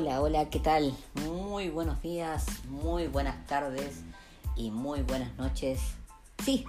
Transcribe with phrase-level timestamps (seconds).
[0.00, 0.94] Hola, hola, ¿qué tal?
[1.26, 4.04] Muy buenos días, muy buenas tardes
[4.54, 5.80] y muy buenas noches.
[6.44, 6.64] Sí,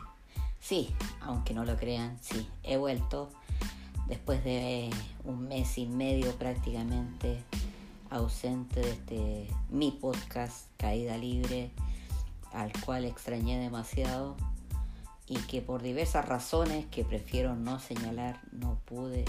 [0.59, 3.29] sí, aunque no lo crean, sí, he vuelto
[4.07, 4.89] después de
[5.25, 7.43] un mes y medio prácticamente
[8.09, 11.69] ausente de este mi podcast Caída Libre,
[12.51, 14.37] al cual extrañé demasiado
[15.27, 19.25] y que por diversas razones que prefiero no señalar no pude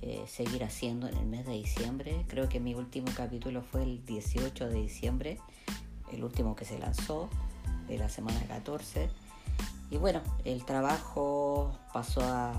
[0.00, 2.24] eh, seguir haciendo en el mes de diciembre.
[2.28, 5.38] Creo que mi último capítulo fue el 18 de diciembre,
[6.12, 7.28] el último que se lanzó
[7.88, 9.08] de la semana 14.
[9.90, 12.54] Y bueno, el trabajo pasó a,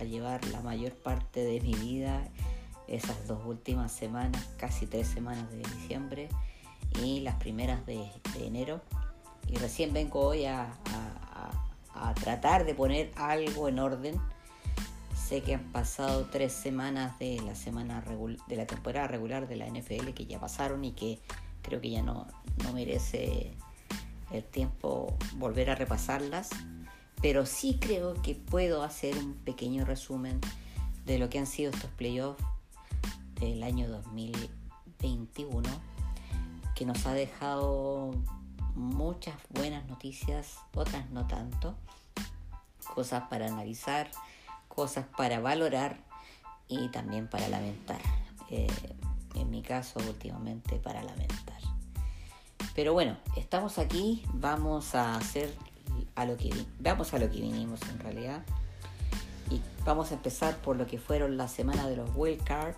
[0.00, 2.26] llevar la mayor parte de mi vida
[2.88, 6.28] esas dos últimas semanas, casi tres semanas de diciembre
[7.04, 8.10] y las primeras de,
[8.40, 8.80] enero.
[9.46, 10.72] Y recién vengo hoy a,
[11.94, 14.20] a tratar de poner algo en orden
[15.30, 18.02] Sé que han pasado tres semanas de la semana
[18.48, 21.20] de la temporada regular de la NFL que ya pasaron y que
[21.62, 22.26] creo que ya no,
[22.64, 23.52] no merece
[24.32, 26.50] el tiempo volver a repasarlas.
[27.22, 30.40] Pero sí creo que puedo hacer un pequeño resumen
[31.06, 32.42] de lo que han sido estos playoffs
[33.38, 35.68] del año 2021,
[36.74, 38.16] que nos ha dejado
[38.74, 41.76] muchas buenas noticias, otras no tanto,
[42.96, 44.10] cosas para analizar
[44.70, 45.98] cosas para valorar
[46.68, 48.00] y también para lamentar.
[48.48, 48.66] Eh,
[49.34, 51.60] en mi caso, últimamente para lamentar.
[52.74, 55.52] Pero bueno, estamos aquí, vamos a hacer
[56.14, 58.42] a lo que vamos a lo que vinimos en realidad.
[59.50, 62.76] Y vamos a empezar por lo que fueron la semana de los Wild Card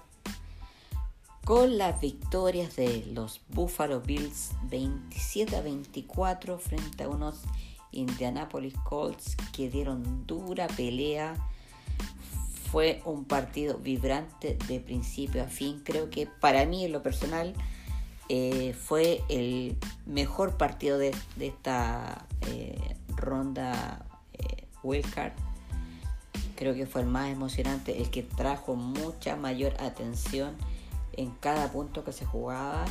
[1.44, 7.42] con las victorias de los Buffalo Bills 27 a 24 frente a unos
[7.90, 11.34] Indianapolis Colts que dieron dura pelea
[12.72, 15.82] fue un partido vibrante de principio a fin.
[15.84, 17.52] Creo que para mí, en lo personal,
[18.30, 25.34] eh, fue el mejor partido de, esta eh, ronda eh, wildcard.
[26.56, 30.56] Creo que fue el más emocionante, el que trajo mucha mayor atención
[31.12, 32.86] en cada punto que se jugaba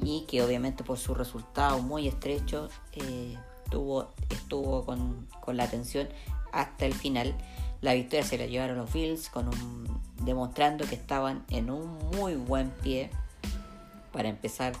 [0.00, 2.68] y que obviamente por su resultado muy estrecho
[3.70, 6.08] tuvo, estuvo con, con la atención
[6.52, 7.34] hasta el final.
[7.84, 12.34] La victoria se la llevaron los Bills con un, demostrando que estaban en un muy
[12.34, 13.10] buen pie
[14.10, 14.72] para empezar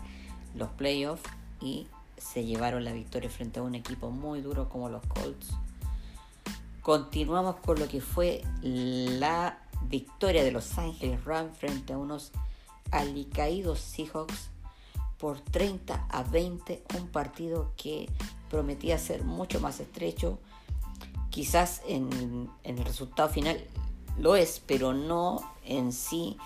[0.54, 1.22] los playoffs
[1.60, 5.50] y se llevaron la victoria frente a un equipo muy duro como los Colts.
[6.80, 12.32] Continuamos con lo que fue la victoria de los Ángeles Rams frente a unos
[12.90, 14.48] alicaídos Seahawks
[15.18, 18.08] por 30 a 20, un partido que
[18.48, 20.38] prometía ser mucho más estrecho,
[21.34, 23.58] quizás en, el resultado final
[24.16, 26.36] lo es, pero no en sí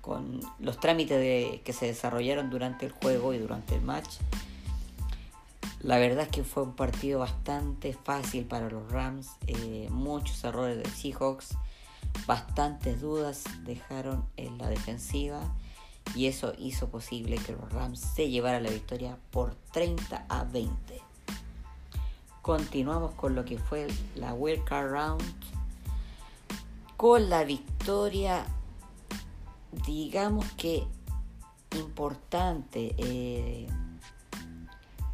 [0.00, 4.16] con los trámites que se desarrollaron durante el juego y durante el match.
[5.78, 10.76] La verdad es que fue un partido bastante fácil para los Rams, eh, muchos errores
[10.76, 11.56] de Seahawks,
[12.26, 15.54] bastantes dudas dejaron en la defensiva
[16.16, 21.11] y eso hizo posible que los Rams se llevaran la victoria por 30 a 20
[22.42, 23.86] continuamos con lo que fue
[24.16, 25.22] la World Round
[26.96, 28.44] con la victoria
[29.86, 30.82] digamos que
[31.78, 33.68] importante eh,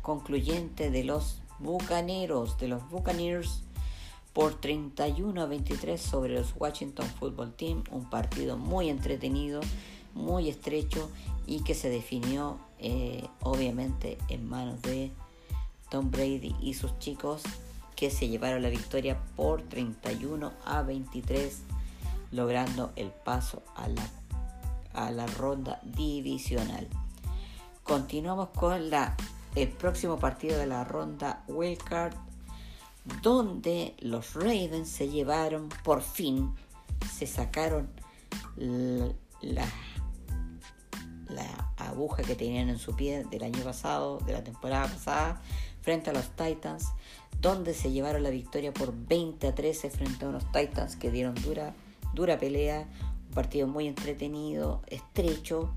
[0.00, 3.62] concluyente de los Bucaneros de los Buccaneers
[4.32, 9.60] por 31 a 23 sobre los Washington Football Team un partido muy entretenido
[10.14, 11.10] muy estrecho
[11.46, 15.12] y que se definió eh, obviamente en manos de
[15.90, 17.42] Tom Brady y sus chicos
[17.96, 21.62] que se llevaron la victoria por 31 a 23,
[22.30, 24.08] logrando el paso a la,
[24.94, 26.86] a la ronda divisional.
[27.82, 29.16] Continuamos con la,
[29.56, 32.14] el próximo partido de la ronda Wildcard,
[33.22, 36.54] donde los Ravens se llevaron por fin,
[37.10, 37.90] se sacaron
[38.56, 39.66] la,
[41.28, 45.42] la aguja que tenían en su pie del año pasado, de la temporada pasada,
[45.88, 46.92] frente a los Titans,
[47.40, 51.34] donde se llevaron la victoria por 20 a 13 frente a unos Titans que dieron
[51.36, 51.74] dura,
[52.12, 52.86] dura pelea,
[53.28, 55.72] un partido muy entretenido, estrecho,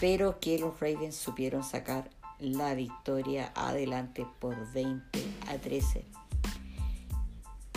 [0.00, 2.10] pero que los Ravens supieron sacar
[2.40, 6.04] la victoria adelante por 20 a 13.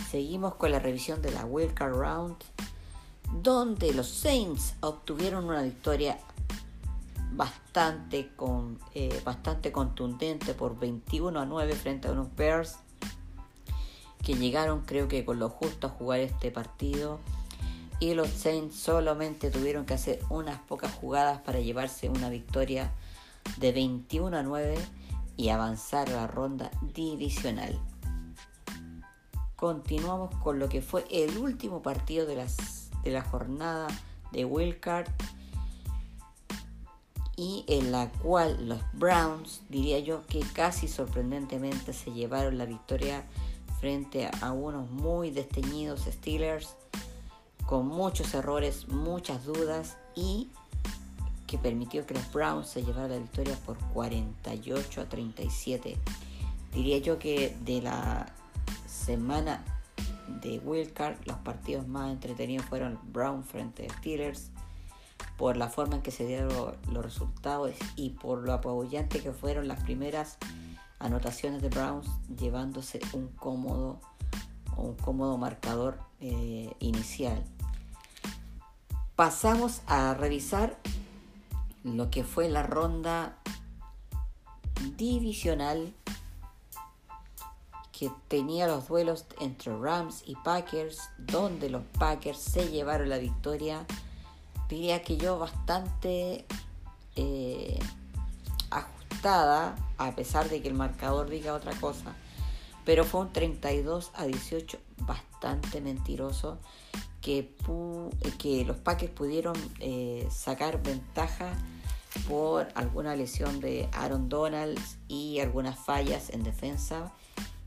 [0.10, 2.38] Seguimos con la revisión de la Wild Card Round,
[3.44, 6.18] donde los Saints obtuvieron una victoria
[7.36, 12.78] bastante, con, eh, bastante contundente por 21 a 9 frente a unos Bears
[14.24, 17.20] que llegaron creo que con lo justo a jugar este partido.
[18.00, 22.92] y los Saints solamente tuvieron que hacer unas pocas jugadas para llevarse una victoria
[23.58, 24.76] de 21 a 9
[25.38, 27.80] y avanzar a la ronda divisional.
[29.56, 33.88] Continuamos con lo que fue el último partido de, las, de la jornada
[34.34, 35.08] de Wildcard
[37.38, 43.24] y en la cual los Browns, diría yo que casi sorprendentemente se llevaron la victoria
[43.80, 46.76] frente a unos muy desteñidos Steelers
[47.66, 50.50] con muchos errores, muchas dudas y
[51.48, 55.98] que permitió que los Browns se llevaran la victoria por 48 a 37.
[56.74, 58.34] Diría yo que de la
[58.88, 59.64] semana
[60.42, 64.52] de Wildcard los partidos más entretenidos fueron Browns frente a Steelers
[65.38, 66.50] por la forma en que se dieron
[66.92, 70.38] los resultados y por lo apabullante que fueron las primeras
[71.00, 74.00] anotaciones de Browns llevándose un cómodo
[74.78, 77.44] un cómodo marcador eh, inicial.
[79.16, 80.78] Pasamos a revisar
[81.84, 83.38] lo que fue la ronda
[84.98, 85.94] divisional
[87.98, 93.86] que tenía los duelos entre Rams y Packers, donde los Packers se llevaron la victoria,
[94.70, 96.46] diría que yo bastante
[97.16, 97.80] eh,
[98.70, 102.16] ajustada, a pesar de que el marcador diga otra cosa,
[102.86, 106.60] pero fue un 32 a 18 bastante mentiroso
[107.22, 107.52] que,
[108.38, 111.54] que los Packers pudieron eh, sacar ventaja
[112.28, 117.12] por alguna lesión de Aaron Donald y algunas fallas en defensa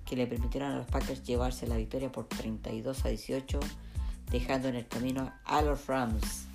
[0.05, 3.61] que le permitieron a los Packers llevarse la victoria por 32 a 18,
[4.31, 6.48] dejando en el camino a los Rams.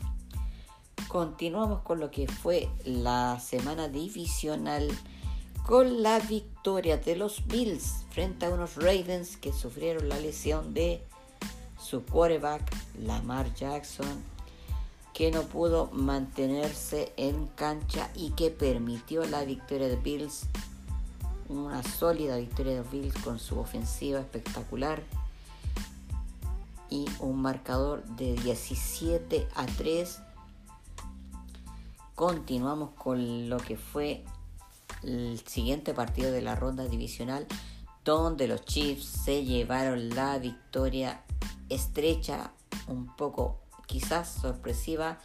[1.13, 4.89] Continuamos con lo que fue la semana divisional
[5.63, 11.04] con la victoria de los Bills frente a unos Ravens que sufrieron la lesión de
[11.80, 12.63] su quarterback
[13.00, 14.24] Lamar Jackson
[15.13, 20.48] que no pudo mantenerse en cancha y que permitió la victoria de Bills,
[21.48, 25.04] una sólida victoria de Bills con su ofensiva espectacular
[26.89, 30.32] y un marcador de 17 a 3.
[32.15, 34.24] Continuamos con lo que fue
[35.01, 37.48] el siguiente partido de la ronda divisional
[38.04, 41.24] donde los Chiefs se llevaron la victoria
[41.69, 42.51] estrecha,
[42.88, 45.18] un poco quizás sorpresiva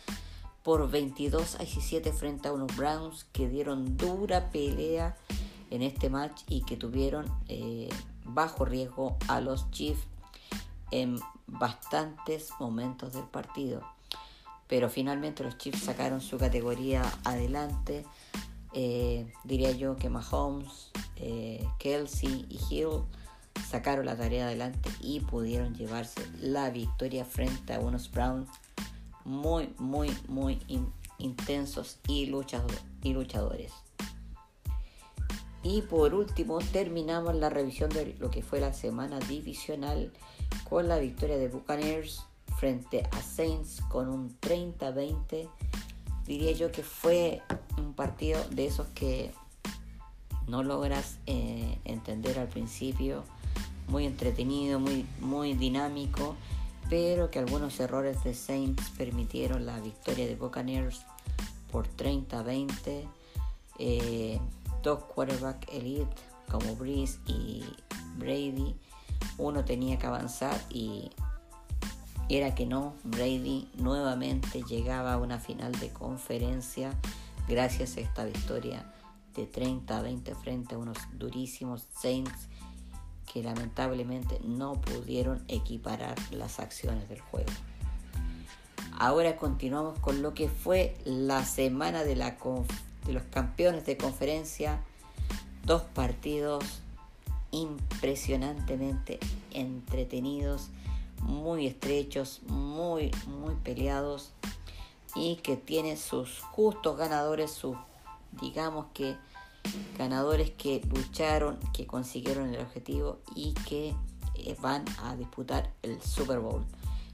[0.62, 5.16] por 22 a 17 frente a unos Browns que dieron dura pelea
[5.70, 7.88] en este match y que tuvieron eh,
[8.24, 10.06] bajo riesgo a los Chiefs
[10.90, 13.82] en bastantes momentos del partido.
[14.68, 18.04] Pero finalmente los Chiefs sacaron su categoría adelante.
[18.74, 23.02] Eh, diría yo que Mahomes, eh, Kelsey y Hill
[23.68, 28.48] sacaron la tarea adelante y pudieron llevarse la victoria frente a unos Browns
[29.24, 30.58] muy, muy, muy
[31.18, 33.72] intensos y, luchadores.
[35.62, 40.12] Y por último terminamos la revisión de lo que fue la semana divisional
[40.68, 42.22] con la victoria de Buccaneers
[42.58, 45.48] frente a Saints con un 30-20.
[46.26, 47.40] Diría yo que fue
[47.76, 49.32] un partido de esos que
[50.48, 53.22] no logras eh, entender al principio
[53.86, 56.34] muy entretenido, muy, muy dinámico,
[56.90, 61.02] pero que algunos errores de Saints permitieron la victoria de Buccaneers
[61.70, 63.08] por 30-20.
[63.78, 64.40] Eh,
[64.82, 66.08] dos quarterback elite
[66.50, 67.62] como Breeze y
[68.16, 68.74] Brady,
[69.36, 71.10] uno tenía que avanzar y
[72.28, 76.92] era que no, Brady nuevamente llegaba a una final de conferencia
[77.48, 78.92] gracias a esta victoria
[79.34, 82.48] de 30-20 frente a unos durísimos Saints
[83.32, 87.50] que lamentablemente no pudieron equiparar las acciones del juego.
[88.98, 94.80] Ahora continuamos con lo que fue la semana de, de los campeones de conferencia.
[95.64, 96.64] Dos partidos
[97.50, 99.18] impresionantemente
[99.52, 100.68] entretenidos,
[101.22, 104.32] muy estrechos, muy, muy peleados
[105.14, 107.76] y que tienen sus justos ganadores, sus,
[108.40, 109.16] digamos que
[109.96, 113.94] ganadores que lucharon, que consiguieron el objetivo y que
[114.34, 116.64] eh, van a disputar el Super Bowl.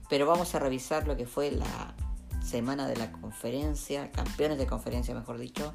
[0.09, 1.95] Pero vamos a revisar lo que fue la
[2.43, 5.73] semana de la conferencia, campeones de conferencia mejor dicho,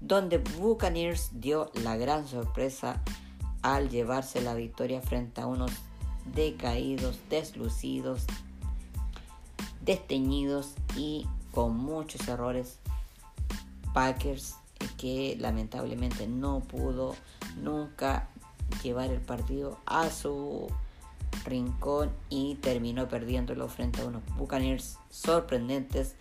[0.00, 3.02] donde Buccaneers dio la gran sorpresa
[3.62, 5.72] al llevarse la victoria frente a unos
[6.34, 8.26] decaídos, deslucidos,
[9.82, 12.78] desteñidos y con muchos errores
[13.92, 14.56] Packers
[14.98, 17.14] que lamentablemente no pudo
[17.56, 18.28] nunca
[18.82, 20.68] llevar el partido a su
[21.44, 26.16] rincón y terminó perdiéndolo frente a unos Buccaneers sorprendentes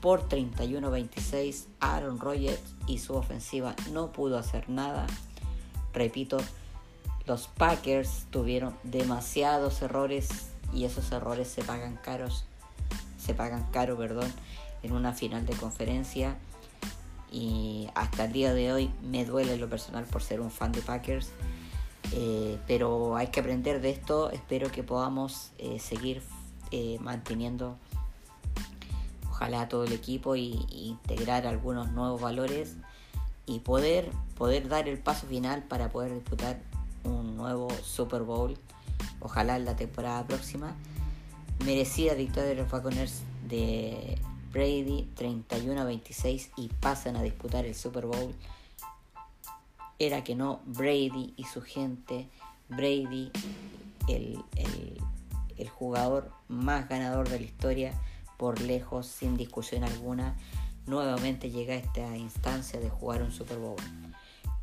[0.00, 1.66] por 31-26.
[1.80, 5.06] Aaron Rodgers y su ofensiva no pudo hacer nada.
[5.92, 6.38] Repito,
[7.26, 10.28] los Packers tuvieron demasiados errores
[10.72, 12.44] y esos errores se pagan caros,
[13.18, 14.32] se pagan caro, perdón,
[14.82, 16.36] en una final de conferencia.
[17.32, 20.82] Y hasta el día de hoy me duele lo personal por ser un fan de
[20.82, 21.30] Packers.
[22.12, 24.30] Eh, pero hay que aprender de esto.
[24.30, 26.22] Espero que podamos eh, seguir
[26.70, 27.76] eh, manteniendo,
[29.28, 32.76] ojalá todo el equipo y, integrar algunos nuevos valores
[33.44, 36.60] y poder, poder dar el paso final para poder disputar
[37.06, 38.56] un nuevo Super Bowl.
[39.20, 40.74] Ojalá en la temporada próxima.
[41.64, 44.18] Merecida victoria de los Falconers de
[44.52, 48.34] Brady 31 a 26 y pasan a disputar el Super Bowl
[49.98, 52.28] era que no Brady y su gente,
[52.68, 53.30] Brady,
[54.08, 54.38] el,
[55.56, 57.92] el, jugador más ganador de la historia,
[58.36, 60.36] por lejos, sin discusión alguna,
[60.86, 63.76] nuevamente llega a esta instancia de jugar un Super Bowl.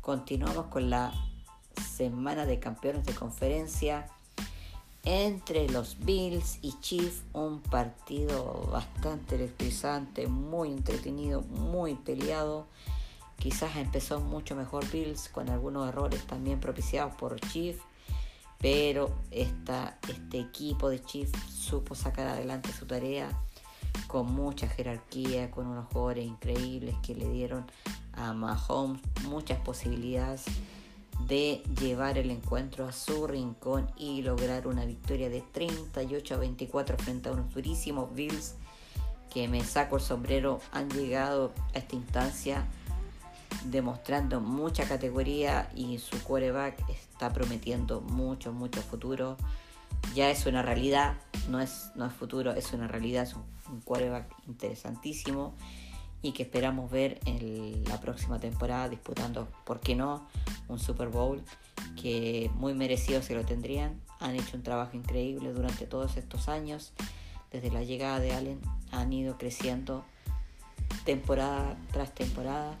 [0.00, 1.12] Continuamos con la
[1.74, 4.06] semana de campeones de conferencia
[5.04, 12.66] entre los Bills y Chiefs, un partido bastante electrizante, muy entretenido, muy peleado.
[13.38, 17.78] Quizás empezó mucho mejor Bills con algunos errores también propiciados por Chief,
[18.58, 23.28] pero esta, este equipo de Chief supo sacar adelante su tarea
[24.06, 27.66] con mucha jerarquía, con unos jugadores increíbles que le dieron
[28.12, 30.44] a Mahomes muchas posibilidades
[31.20, 36.96] de llevar el encuentro a su rincón y lograr una victoria de 38 a 24
[36.98, 38.54] frente a unos durísimos Bills
[39.32, 42.66] que me saco el sombrero han llegado a esta instancia
[43.64, 49.36] demostrando mucha categoría y su quarterback está prometiendo mucho, mucho futuro.
[50.14, 51.14] Ya es una realidad,
[51.48, 53.42] no es, no es futuro, es una realidad, es un,
[53.84, 55.54] quarterback interesantísimo
[56.24, 60.26] y que esperamos ver en la próxima temporada disputando, ¿por qué no?,
[60.68, 61.44] un Super Bowl
[62.00, 64.00] que muy merecido se lo tendrían.
[64.20, 66.94] Han hecho un trabajo increíble durante todos estos años.
[67.52, 68.58] Desde la llegada de Allen
[68.90, 70.02] han ido creciendo
[71.04, 72.78] temporada tras temporada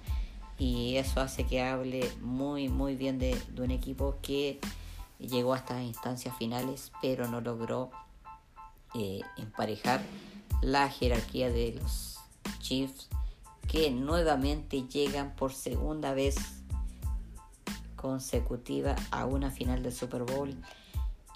[0.58, 4.58] y eso hace que hable muy muy bien de, un equipo que
[5.18, 7.90] llegó a estas instancias finales pero no logró
[8.94, 10.00] eh, emparejar
[10.62, 12.18] la jerarquía de los
[12.60, 13.08] Chiefs
[13.90, 16.36] nuevamente llegan por segunda vez
[17.96, 20.54] consecutiva a una final del Super Bowl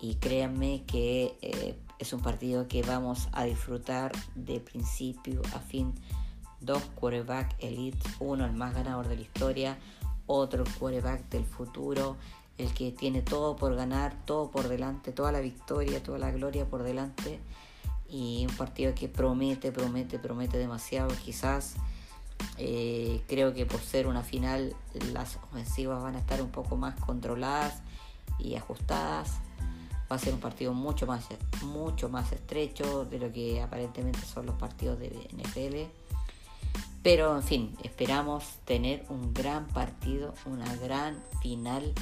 [0.00, 5.94] y créanme que eh, es un partido que vamos a disfrutar de principio a fin
[6.60, 9.78] dos quarterback elite, uno el más ganador de la historia,
[10.26, 12.16] otro quarterback del futuro,
[12.56, 16.66] el que tiene todo por ganar, todo por delante, toda la victoria, toda la gloria
[16.66, 17.40] por delante.
[18.10, 21.14] Y un partido que promete, promete, promete demasiado.
[21.24, 21.76] Quizás
[22.58, 24.74] eh, creo que por ser una final
[25.12, 27.82] las ofensivas van a estar un poco más controladas
[28.38, 29.38] y ajustadas.
[30.10, 31.26] Va a ser un partido mucho más,
[31.62, 36.08] mucho más estrecho de lo que aparentemente son los partidos de NFL
[37.02, 41.92] pero en fin, esperamos tener un gran partido, una gran final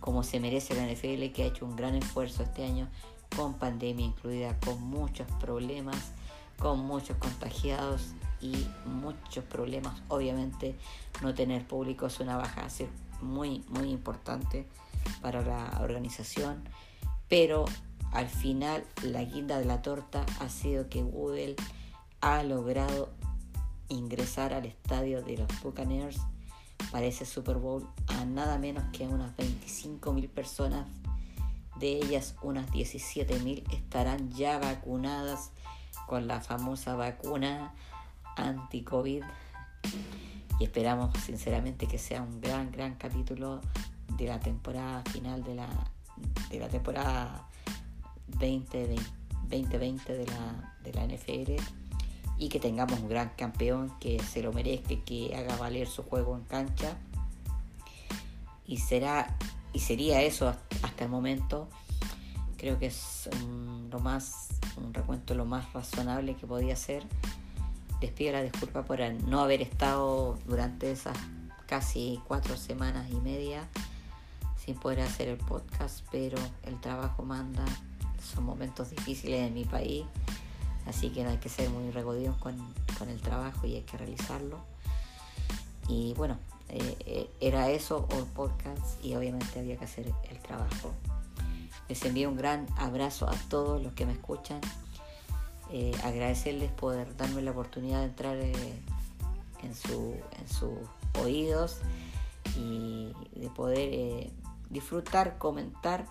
[0.00, 2.88] como se merece la NFL que ha hecho un gran esfuerzo este año
[3.36, 6.12] con pandemia incluida, con muchos problemas,
[6.58, 10.02] con muchos contagiados y muchos problemas.
[10.08, 10.76] Obviamente
[11.22, 12.66] no tener público es una baja
[13.20, 14.66] muy muy importante
[15.20, 16.68] para la organización,
[17.28, 17.64] pero
[18.12, 21.56] al final la guinda de la torta ha sido que Google
[22.20, 23.10] ha logrado
[23.88, 26.20] ingresar al estadio de los Buccaneers
[26.90, 30.86] para ese Super Bowl a nada menos que a unas 25.000 personas.
[31.78, 35.50] De ellas unas 17.000 estarán ya vacunadas
[36.06, 37.74] con la famosa vacuna
[38.36, 39.22] anti-COVID.
[40.58, 43.60] Y esperamos sinceramente que sea un gran, gran capítulo
[44.16, 45.68] de la temporada final de la,
[46.50, 47.48] de la temporada
[48.38, 49.02] 2020,
[49.48, 51.62] 2020 de la, de la NFL
[52.38, 56.36] y que tengamos un gran campeón que se lo merezca, que haga valer su juego
[56.36, 56.96] en cancha.
[58.66, 59.36] Y será
[59.72, 61.68] y sería eso hasta el momento.
[62.56, 63.28] Creo que es
[63.90, 67.04] lo más un recuento lo más razonable que podía ser.
[68.02, 71.16] Les pido la disculpa por no haber estado durante esas
[71.66, 73.66] casi cuatro semanas y media
[74.62, 77.64] sin poder hacer el podcast, pero el trabajo manda.
[78.34, 80.04] Son momentos difíciles en mi país
[80.86, 82.56] Así que hay que ser muy regodidos con,
[83.08, 84.58] el trabajo y hay que realizarlo.
[85.88, 90.92] Y bueno, eh, eh, era eso o podcast y obviamente había que hacer el trabajo.
[91.88, 94.60] Les envío un gran abrazo a todos los que me escuchan.
[95.74, 98.52] Eh, agradecerles por darme la oportunidad de entrar eh,
[99.62, 100.78] en, su, en sus
[101.18, 101.78] oídos
[102.58, 104.30] y de poder eh,
[104.68, 106.04] disfrutar, comentar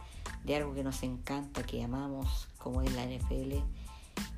[0.45, 3.63] de algo que nos encanta, que amamos, como es la NFL.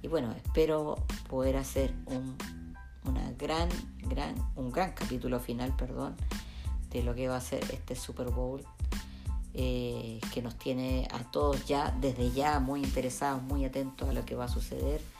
[0.02, 0.98] Y bueno, espero
[1.30, 2.36] poder hacer un,
[3.06, 3.70] una gran,
[4.02, 6.18] gran, un gran capítulo final, perdón,
[6.90, 8.62] de lo que va a ser este Super Bowl.
[9.54, 14.36] Que nos tiene a todos ya, desde ya, muy interesados, muy atentos a lo que
[14.36, 15.13] va a suceder.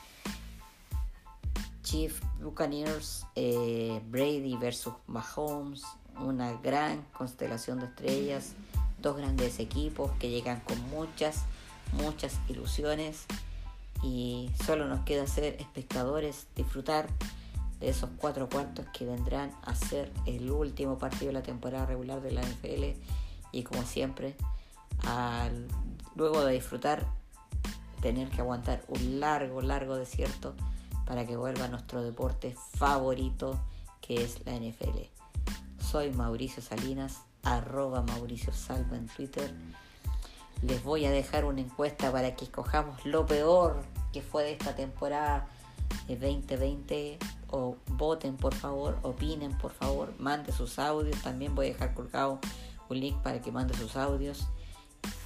[1.94, 5.84] Chief Buccaneers, eh, Brady versus Mahomes,
[6.18, 8.54] una gran constelación de estrellas,
[9.00, 11.44] dos grandes equipos que llegan con muchas,
[11.92, 13.26] muchas ilusiones
[14.02, 17.06] y solo nos queda ser espectadores, disfrutar
[17.78, 22.20] de esos cuatro cuartos que vendrán a ser el último partido de la temporada regular
[22.22, 22.98] de la NFL
[23.52, 24.34] y como siempre,
[26.16, 27.06] luego de disfrutar,
[28.02, 30.56] tener que aguantar un largo, largo desierto
[31.06, 33.60] para que vuelva nuestro deporte favorito
[34.00, 35.00] que es la NFL.
[35.78, 39.52] Soy Mauricio Salinas, arroba Mauricio Salva en Twitter.
[40.62, 43.82] Les voy a dejar una encuesta para que escojamos lo peor
[44.12, 45.46] que fue de esta temporada
[46.06, 47.18] de 2020
[47.50, 52.40] o voten por favor, opinen por favor, mande sus audios, también voy a dejar colgado
[52.88, 54.46] un link para que mande sus audios.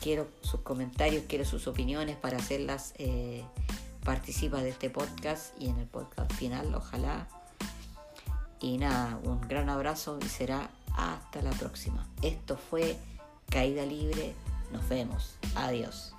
[0.01, 3.45] Quiero sus comentarios, quiero sus opiniones para hacerlas eh,
[4.09, 7.29] participa de este podcast y en el podcast final, ojalá.
[8.59, 12.07] Y nada, un gran abrazo y será hasta la próxima.
[12.23, 12.97] Esto fue
[13.51, 14.35] Caída Libre.
[14.73, 15.35] Nos vemos.
[15.55, 16.15] Adiós.